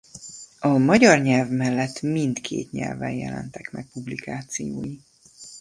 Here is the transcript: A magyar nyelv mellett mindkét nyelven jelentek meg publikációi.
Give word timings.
A 0.61 0.67
magyar 0.77 1.21
nyelv 1.21 1.49
mellett 1.49 2.01
mindkét 2.01 2.71
nyelven 2.71 3.11
jelentek 3.11 3.71
meg 3.71 3.85
publikációi. 3.93 4.97